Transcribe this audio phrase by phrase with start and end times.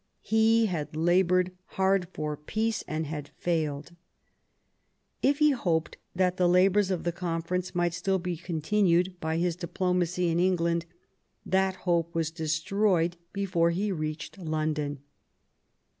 [0.23, 3.95] He had laboured hard for peace, and had failed.
[5.21, 9.55] If he hoped that the laboiu*s of the conference might still be continued by his
[9.55, 10.87] diplomacy in England,
[11.45, 15.01] that hope was destroyed before he reached London.